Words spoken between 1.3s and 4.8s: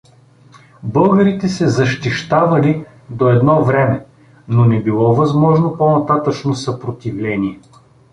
се защищавали до едно време, но